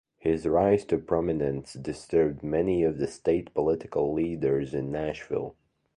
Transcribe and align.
His 0.17 0.47
rise 0.47 0.83
to 0.85 0.97
prominence 0.97 1.73
disturbed 1.73 2.41
many 2.41 2.81
of 2.81 2.97
the 2.97 3.05
state 3.05 3.53
political 3.53 4.11
leaders 4.11 4.73
in 4.73 4.91
Nashville. 4.91 5.55